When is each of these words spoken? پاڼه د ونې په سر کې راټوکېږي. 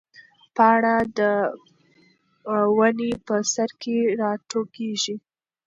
پاڼه 0.55 0.95
د 1.17 1.19
ونې 2.77 3.11
په 3.25 3.35
سر 3.53 3.69
کې 3.81 3.97
راټوکېږي. 4.21 5.15